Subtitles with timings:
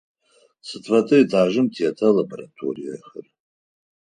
[0.67, 3.25] Сыд фэдэ этажым тета лабораториехэр?